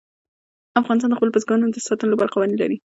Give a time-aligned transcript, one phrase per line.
[0.81, 2.77] افغانستان د خپلو بزګانو د ساتنې لپاره قوانین لري.